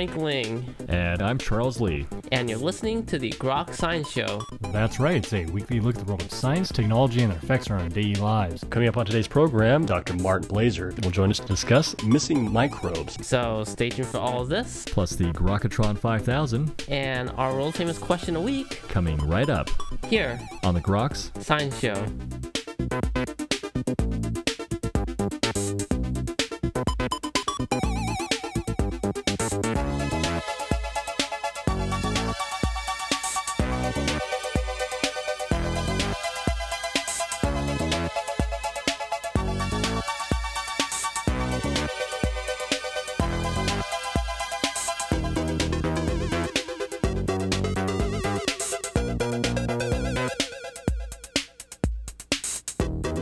[0.00, 0.74] Frank Ling.
[0.88, 2.06] And I'm Charles Lee.
[2.32, 4.40] And you're listening to the Grok Science Show.
[4.72, 7.70] That's right, it's a weekly look at the world of science, technology, and their effects
[7.70, 8.64] on our daily lives.
[8.70, 10.14] Coming up on today's program, Dr.
[10.14, 13.26] Martin Blaser will join us to discuss missing microbes.
[13.26, 14.86] So stay tuned for all of this.
[14.88, 16.82] Plus the Grokatron 5000.
[16.88, 18.80] And our world famous question a week.
[18.88, 19.68] Coming right up.
[20.06, 20.40] Here.
[20.62, 22.06] On the Groks Science Show.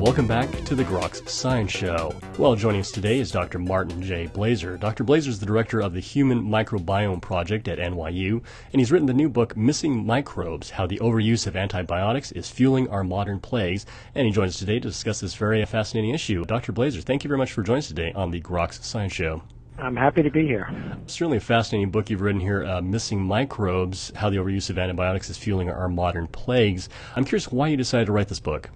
[0.09, 2.15] Welcome back to the Groks Science Show.
[2.39, 3.59] Well, joining us today is Dr.
[3.59, 4.27] Martin J.
[4.27, 4.81] Blaser.
[4.81, 5.05] Dr.
[5.05, 8.43] Blaser is the director of the Human Microbiome Project at NYU,
[8.73, 12.89] and he's written the new book, Missing Microbes How the Overuse of Antibiotics is Fueling
[12.89, 13.85] Our Modern Plagues.
[14.15, 16.47] And he joins us today to discuss this very fascinating issue.
[16.47, 16.73] Dr.
[16.73, 19.43] Blaser, thank you very much for joining us today on the Groks Science Show.
[19.77, 20.75] I'm happy to be here.
[21.07, 25.29] Certainly a fascinating book you've written here, uh, Missing Microbes How the Overuse of Antibiotics
[25.29, 26.89] is Fueling Our Modern Plagues.
[27.15, 28.71] I'm curious why you decided to write this book.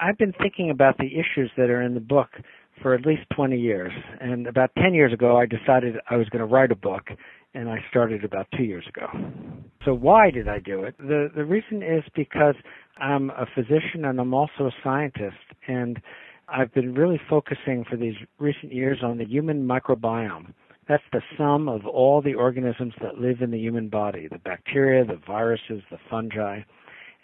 [0.00, 2.30] I've been thinking about the issues that are in the book
[2.82, 3.92] for at least 20 years.
[4.20, 7.08] And about 10 years ago, I decided I was going to write a book,
[7.54, 9.06] and I started about two years ago.
[9.84, 10.96] So why did I do it?
[10.98, 12.54] The the reason is because
[12.98, 16.00] I'm a physician and I'm also a scientist, and
[16.48, 20.52] I've been really focusing for these recent years on the human microbiome.
[20.88, 25.04] That's the sum of all the organisms that live in the human body, the bacteria,
[25.04, 26.60] the viruses, the fungi.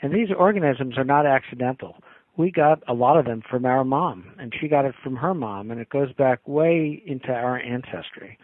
[0.03, 1.97] And these organisms are not accidental
[2.37, 5.35] we got a lot of them from our mom, and she got it from her
[5.35, 8.39] mom, and it goes back way into our ancestry.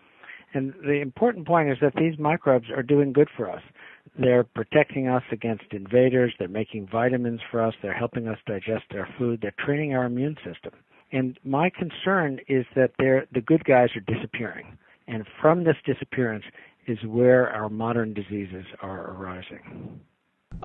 [0.55, 3.63] And the important point is that these microbes are doing good for us.
[4.19, 9.09] They're protecting us against invaders, they're making vitamins for us, they're helping us digest our
[9.19, 10.73] food, they're training our immune system.
[11.13, 14.79] And my concern is that they're, the good guys are disappearing.
[15.07, 16.45] And from this disappearance
[16.87, 20.01] is where our modern diseases are arising.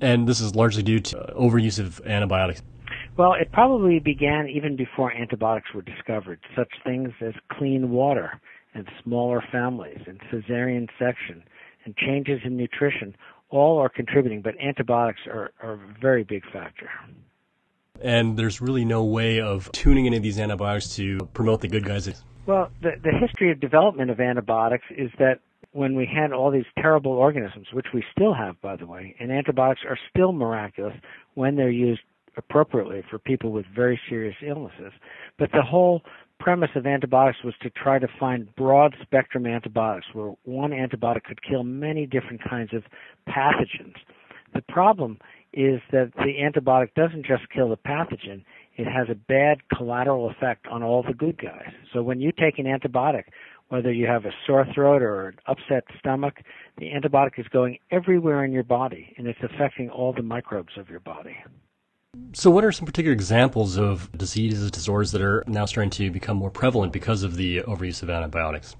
[0.00, 2.62] And this is largely due to uh, overuse of antibiotics.
[3.16, 6.40] Well, it probably began even before antibiotics were discovered.
[6.56, 8.40] Such things as clean water
[8.74, 11.42] and smaller families and cesarean section
[11.84, 13.16] and changes in nutrition
[13.50, 16.88] all are contributing, but antibiotics are, are a very big factor.
[18.00, 21.84] And there's really no way of tuning any of these antibiotics to promote the good
[21.84, 22.22] guys.
[22.46, 25.40] Well, the, the history of development of antibiotics is that
[25.72, 29.30] when we had all these terrible organisms, which we still have, by the way, and
[29.32, 30.94] antibiotics are still miraculous
[31.34, 32.00] when they're used
[32.38, 34.92] appropriately for people with very serious illnesses.
[35.38, 36.02] But the whole
[36.40, 41.42] premise of antibiotics was to try to find broad spectrum antibiotics where one antibiotic could
[41.42, 42.84] kill many different kinds of
[43.28, 43.96] pathogens.
[44.54, 45.18] The problem
[45.52, 48.44] is that the antibiotic doesn't just kill the pathogen,
[48.76, 51.72] it has a bad collateral effect on all the good guys.
[51.92, 53.24] So when you take an antibiotic,
[53.68, 56.36] whether you have a sore throat or an upset stomach,
[56.78, 60.88] the antibiotic is going everywhere in your body and it's affecting all the microbes of
[60.88, 61.36] your body.
[62.32, 66.38] So, what are some particular examples of diseases, disorders that are now starting to become
[66.38, 68.76] more prevalent because of the overuse of antibiotics?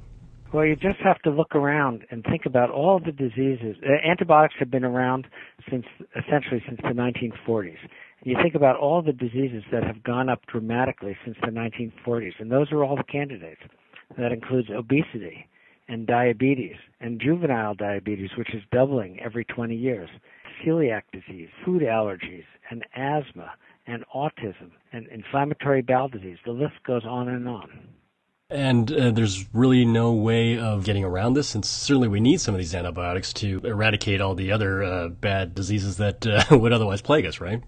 [0.51, 3.77] Well, you just have to look around and think about all the diseases.
[3.85, 5.27] Uh, antibiotics have been around
[5.71, 5.85] since
[6.17, 7.77] essentially since the 1940s.
[8.25, 12.51] You think about all the diseases that have gone up dramatically since the 1940s, and
[12.51, 13.61] those are all the candidates.
[14.17, 15.47] That includes obesity
[15.87, 20.09] and diabetes and juvenile diabetes, which is doubling every 20 years
[20.65, 23.53] celiac disease, food allergies, and asthma,
[23.87, 26.39] and autism, and inflammatory bowel disease.
[26.45, 27.89] The list goes on and on.
[28.51, 32.55] And uh, there's really no way of getting around this, and certainly we need some
[32.55, 37.03] of these antibiotics to eradicate all the other uh, bad diseases that uh, would otherwise
[37.03, 37.63] plague us, right?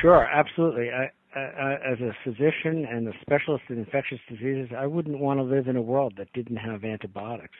[0.00, 0.90] Sure, absolutely.
[0.90, 5.68] I, as a physician and a specialist in infectious diseases, I wouldn't want to live
[5.68, 7.54] in a world that didn't have antibiotics.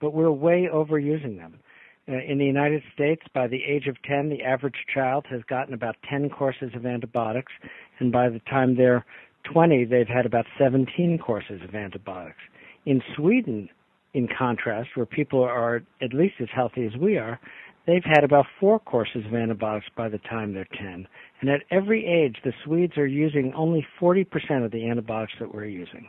[0.00, 1.58] But we're way overusing them.
[2.08, 5.74] Uh, in the United States, by the age of 10, the average child has gotten
[5.74, 7.52] about 10 courses of antibiotics,
[7.98, 9.04] and by the time they're
[9.52, 12.38] 20, they've had about 17 courses of antibiotics.
[12.86, 13.68] In Sweden,
[14.14, 17.38] in contrast, where people are at least as healthy as we are,
[17.86, 21.06] they've had about four courses of antibiotics by the time they're 10.
[21.40, 24.24] And at every age, the Swedes are using only 40%
[24.64, 26.08] of the antibiotics that we're using.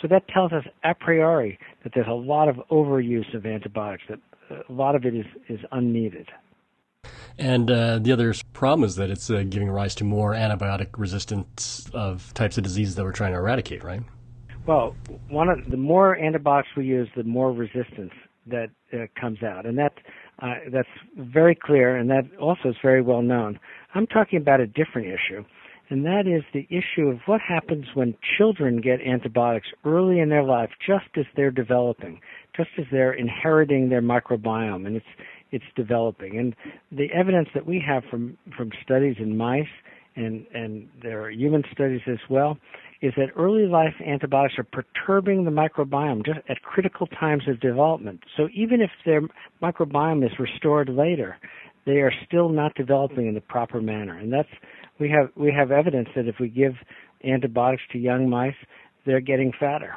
[0.00, 4.20] So that tells us a priori that there's a lot of overuse of antibiotics, that
[4.50, 6.28] a lot of it is, is unneeded.
[7.38, 11.88] And uh, the other problem is that it's uh, giving rise to more antibiotic resistance
[11.94, 14.02] of types of diseases that we're trying to eradicate, right?
[14.66, 14.96] Well,
[15.28, 18.12] one of the more antibiotics we use, the more resistance
[18.46, 19.94] that uh, comes out, and that
[20.42, 23.58] uh, that's very clear, and that also is very well known.
[23.94, 25.44] I'm talking about a different issue,
[25.90, 30.42] and that is the issue of what happens when children get antibiotics early in their
[30.44, 32.20] life, just as they're developing,
[32.58, 35.06] just as they're inheriting their microbiome, and it's
[35.50, 36.38] it's developing.
[36.38, 36.54] And
[36.92, 39.66] the evidence that we have from from studies in mice
[40.16, 42.58] and and there are human studies as well
[43.00, 48.20] is that early life antibiotics are perturbing the microbiome just at critical times of development.
[48.36, 49.22] So even if their
[49.62, 51.36] microbiome is restored later,
[51.86, 54.18] they are still not developing in the proper manner.
[54.18, 54.48] And that's
[54.98, 56.74] we have we have evidence that if we give
[57.24, 58.54] antibiotics to young mice,
[59.06, 59.94] they're getting fatter.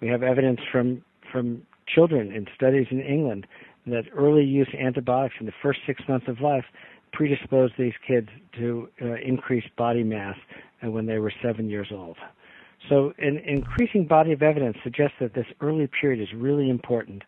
[0.00, 1.02] We have evidence from
[1.32, 3.46] from children in studies in England
[3.86, 6.64] that early use antibiotics in the first six months of life
[7.12, 8.28] predispose these kids
[8.58, 10.36] to uh, increased body mass
[10.82, 12.16] when they were seven years old.
[12.88, 17.22] So, an increasing body of evidence suggests that this early period is really important,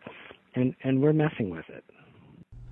[0.53, 1.83] and, and we're messing with it.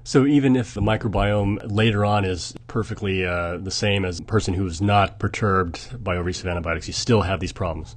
[0.04, 4.54] So, even if the microbiome later on is perfectly uh, the same as a person
[4.54, 7.96] who is not perturbed by overuse of antibiotics, you still have these problems?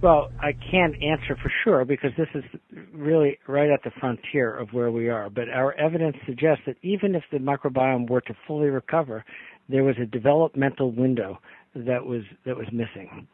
[0.00, 2.44] Well, I can't answer for sure because this is
[2.92, 5.28] really right at the frontier of where we are.
[5.28, 9.24] But our evidence suggests that even if the microbiome were to fully recover,
[9.68, 11.38] there was a developmental window
[11.74, 13.26] that was that was missing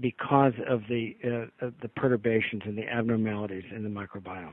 [0.00, 4.52] because of the uh, of the perturbations and the abnormalities in the microbiome.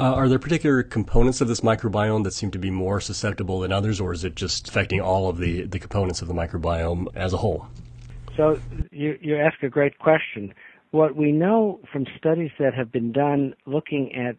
[0.00, 3.70] Uh, are there particular components of this microbiome that seem to be more susceptible than
[3.70, 7.34] others, or is it just affecting all of the, the components of the microbiome as
[7.34, 7.68] a whole?
[8.34, 8.58] So
[8.98, 10.52] you, you ask a great question.
[10.90, 14.36] What we know from studies that have been done looking at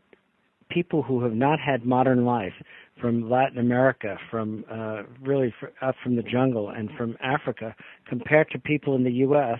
[0.69, 2.53] people who have not had modern life
[2.99, 7.73] from Latin America, from uh, really up from the jungle, and from Africa,
[8.07, 9.59] compared to people in the U.S.,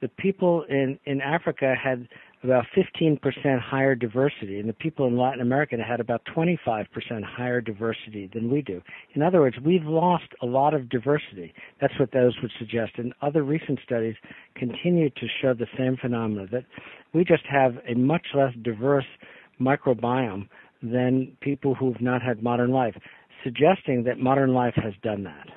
[0.00, 2.06] the people in, in Africa had
[2.46, 3.18] about 15%
[3.60, 6.86] higher diversity, and the people in Latin America had about 25%
[7.24, 8.80] higher diversity than we do.
[9.14, 11.52] In other words, we've lost a lot of diversity.
[11.80, 12.92] That's what those would suggest.
[12.96, 14.14] And other recent studies
[14.54, 16.64] continue to show the same phenomena that
[17.12, 19.06] we just have a much less diverse
[19.60, 20.48] microbiome
[20.82, 22.94] than people who've not had modern life,
[23.42, 25.48] suggesting that modern life has done that.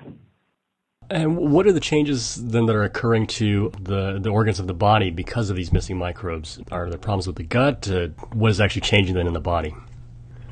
[1.12, 4.74] And what are the changes then that are occurring to the, the organs of the
[4.74, 6.60] body because of these missing microbes?
[6.72, 7.90] Are there problems with the gut?
[7.90, 9.74] Uh, what is actually changing then in the body?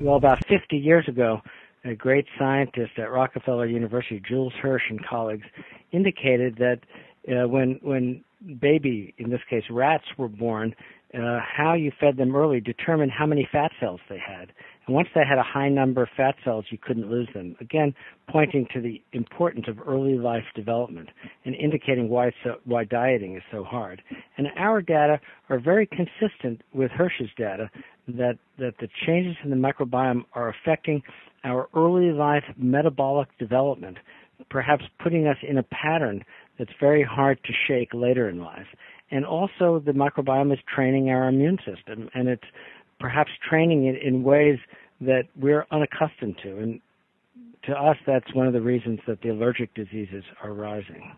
[0.02, 1.42] Well, about 50 years ago,
[1.84, 5.46] a great scientist at Rockefeller University, Jules Hirsch and colleagues,
[5.92, 6.80] indicated that
[7.28, 8.24] uh, when when
[8.60, 10.76] baby, in this case rats, were born,
[11.14, 14.52] uh, how you fed them early determined how many fat cells they had.
[14.86, 17.56] And once they had a high number of fat cells, you couldn't lose them.
[17.60, 17.94] Again,
[18.30, 21.10] pointing to the importance of early life development
[21.46, 24.02] and indicating why so, why dieting is so hard.
[24.38, 25.20] And our data
[25.50, 27.70] are very consistent with Hirsch's data
[28.08, 31.02] that that the changes in the microbiome are affecting
[31.44, 33.98] our early life metabolic development,
[34.50, 36.24] perhaps putting us in a pattern
[36.58, 38.68] that's very hard to shake later in life.
[39.10, 42.44] And also, the microbiome is training our immune system, and it's
[43.00, 44.60] perhaps training it in ways
[45.02, 46.58] that we're unaccustomed to.
[46.58, 46.82] And
[47.64, 51.16] to us, that's one of the reasons that the allergic diseases are rising.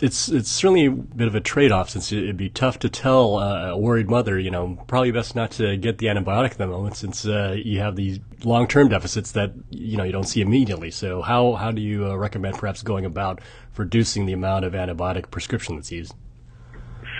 [0.00, 3.70] It's it's certainly a bit of a trade-off since it'd be tough to tell uh,
[3.70, 6.96] a worried mother, you know, probably best not to get the antibiotic at the moment
[6.96, 10.92] since uh, you have these long-term deficits that you know you don't see immediately.
[10.92, 13.40] So how how do you uh, recommend perhaps going about
[13.76, 16.14] reducing the amount of antibiotic prescription that's used?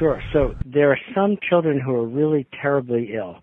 [0.00, 0.22] Sure.
[0.32, 3.36] So there are some children who are really terribly ill.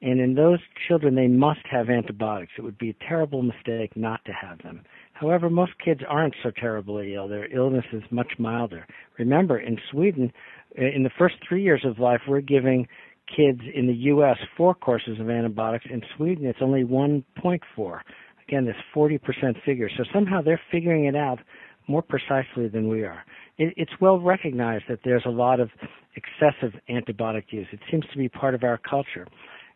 [0.00, 2.52] And in those children, they must have antibiotics.
[2.56, 4.82] It would be a terrible mistake not to have them.
[5.14, 7.26] However, most kids aren't so terribly ill.
[7.26, 8.86] Their illness is much milder.
[9.18, 10.32] Remember, in Sweden,
[10.76, 12.86] in the first three years of life, we're giving
[13.34, 14.36] kids in the U.S.
[14.56, 15.86] four courses of antibiotics.
[15.90, 18.00] In Sweden, it's only 1.4.
[18.46, 19.18] Again, this 40%
[19.64, 19.90] figure.
[19.96, 21.40] So somehow they're figuring it out
[21.88, 23.24] more precisely than we are.
[23.58, 25.70] It, it's well recognized that there's a lot of
[26.16, 27.66] excessive antibiotic use.
[27.72, 29.26] It seems to be part of our culture.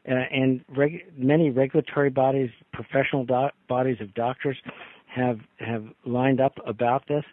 [0.09, 4.57] Uh, and reg- many regulatory bodies, professional do- bodies of doctors,
[5.15, 7.25] have have lined up about this.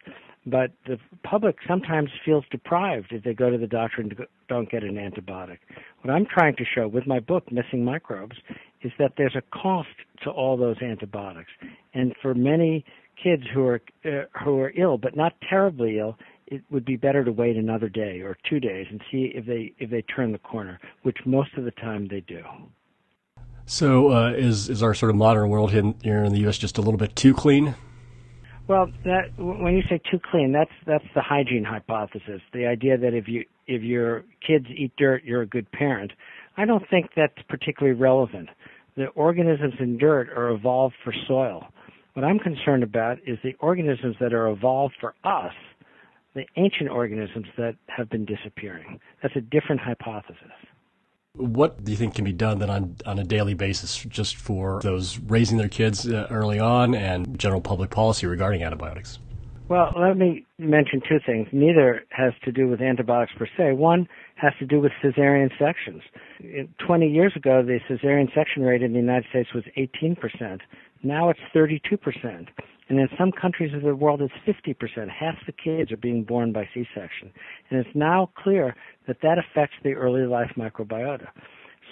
[0.46, 4.14] But the public sometimes feels deprived if they go to the doctor and
[4.48, 5.58] don't get an antibiotic.
[6.02, 8.36] What I'm trying to show with my book, Missing Microbes,
[8.82, 9.88] is that there's a cost
[10.22, 11.50] to all those antibiotics.
[11.94, 12.84] And for many
[13.20, 17.24] kids who are uh, who are ill but not terribly ill, it would be better
[17.24, 20.38] to wait another day or two days and see if they if they turn the
[20.38, 22.42] corner, which most of the time they do.
[23.66, 26.56] So, uh, is is our sort of modern world here in the U.S.
[26.56, 27.74] just a little bit too clean?
[28.68, 32.40] Well, that when you say too clean, that's that's the hygiene hypothesis.
[32.52, 36.12] The idea that if you if your kids eat dirt, you're a good parent.
[36.56, 38.48] I don't think that's particularly relevant.
[38.96, 41.66] the organisms in dirt are evolved for soil.
[42.14, 45.52] What I'm concerned about is the organisms that are evolved for us,
[46.36, 49.00] the ancient organisms that have been disappearing.
[49.22, 50.52] That's a different hypothesis.
[51.32, 54.80] What do you think can be done then on, on a daily basis just for
[54.82, 59.18] those raising their kids uh, early on and general public policy regarding antibiotics?
[59.68, 61.48] Well, let me mention two things.
[61.52, 63.72] Neither has to do with antibiotics per se.
[63.72, 66.02] One has to do with cesarean sections.
[66.86, 70.60] 20 years ago, the cesarean section rate in the United States was 18%.
[71.02, 72.48] Now it's 32%.
[72.88, 75.08] And in some countries of the world, it's 50%.
[75.08, 77.32] Half the kids are being born by C-section.
[77.70, 78.76] And it's now clear
[79.08, 81.28] that that affects the early life microbiota.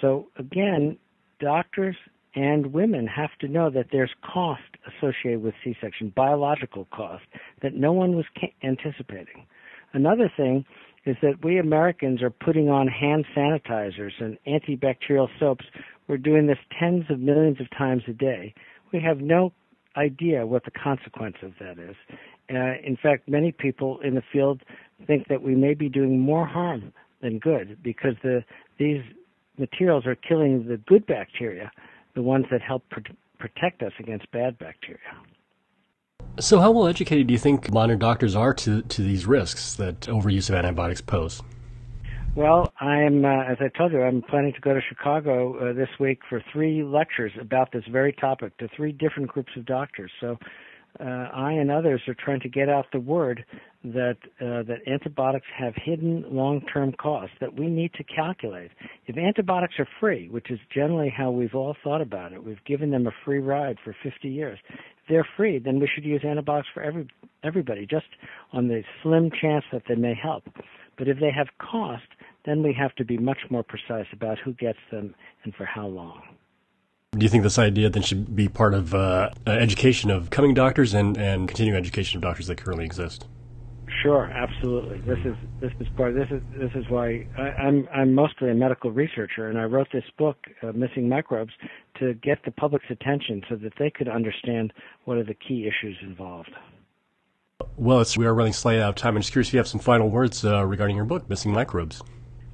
[0.01, 0.97] So again,
[1.39, 1.97] doctors
[2.35, 7.23] and women have to know that there's cost associated with C-section, biological cost,
[7.61, 8.25] that no one was
[8.63, 9.45] anticipating.
[9.93, 10.65] Another thing
[11.05, 15.65] is that we Americans are putting on hand sanitizers and antibacterial soaps.
[16.07, 18.53] We're doing this tens of millions of times a day.
[18.95, 19.51] We have no
[19.97, 21.97] idea what the consequence of that is.
[22.49, 24.61] Uh, in fact, many people in the field
[25.05, 28.45] think that we may be doing more harm than good because the,
[28.79, 29.01] these
[29.57, 31.69] materials are killing the good bacteria
[32.13, 33.01] the ones that help pr-
[33.37, 34.99] protect us against bad bacteria.
[36.39, 40.01] So, how well educated do you think modern doctors are to, to these risks that
[40.01, 41.41] overuse of antibiotics pose?
[42.35, 45.87] Well, I'm, uh, as I told you, I'm planning to go to Chicago uh, this
[46.01, 50.11] week for three lectures about this very topic to three different groups of doctors.
[50.19, 50.37] So,
[50.99, 53.45] uh, I and others are trying to get out the word
[53.85, 58.71] that uh, that antibiotics have hidden long-term costs that we need to calculate.
[59.05, 62.91] If antibiotics are free, which is generally how we've all thought about it, we've given
[62.91, 64.59] them a free ride for 50 years.
[64.69, 67.07] If they're free, then we should use antibiotics for every
[67.43, 68.07] everybody, just
[68.51, 70.43] on the slim chance that they may help.
[70.97, 72.03] But if they have cost,
[72.45, 75.87] then we have to be much more precise about who gets them and for how
[75.87, 76.21] long.
[77.11, 80.93] Do you think this idea then should be part of uh, education of coming doctors
[80.93, 83.25] and, and continuing education of doctors that currently exist?
[84.01, 84.99] Sure, absolutely.
[84.99, 86.15] This is this is part.
[86.15, 89.63] This is this is why I, am I'm, I'm mostly a medical researcher, and I
[89.63, 91.53] wrote this book, uh, Missing Microbes,
[91.99, 94.73] to get the public's attention so that they could understand
[95.05, 96.51] what are the key issues involved.
[97.77, 99.15] Well, we are running slightly out of time.
[99.15, 102.01] I'm just curious if you have some final words uh, regarding your book, Missing Microbes.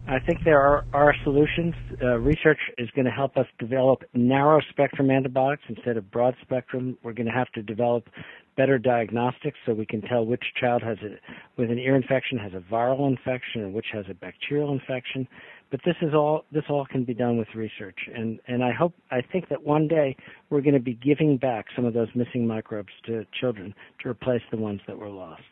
[0.08, 1.74] I think there are, are solutions.
[2.02, 6.98] Uh, research is going to help us develop narrow spectrum antibiotics instead of broad spectrum.
[7.04, 8.10] We're going to have to develop
[8.58, 11.16] better diagnostics so we can tell which child has a,
[11.60, 15.28] with an ear infection has a viral infection and which has a bacterial infection.
[15.70, 18.94] But this is all this all can be done with research, and and I hope
[19.10, 20.18] I think that one day
[20.50, 24.42] we're going to be giving back some of those missing microbes to children to replace
[24.52, 25.44] the ones that were lost.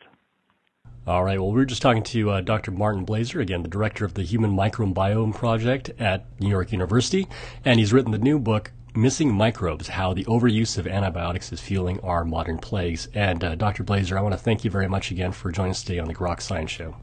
[1.06, 1.40] All right.
[1.40, 2.70] Well, we were just talking to uh, Dr.
[2.70, 7.26] Martin Blaser, again, the director of the Human Microbiome Project at New York University,
[7.64, 12.00] and he's written the new book, Missing Microbes How the Overuse of Antibiotics is Fueling
[12.00, 13.08] Our Modern Plagues.
[13.14, 13.82] And uh, Dr.
[13.82, 16.14] Blaser, I want to thank you very much again for joining us today on the
[16.14, 16.96] Grok Science Show.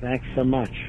[0.00, 0.88] Thanks so much.